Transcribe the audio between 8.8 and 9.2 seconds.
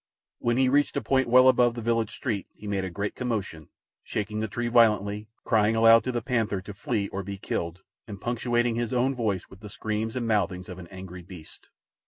own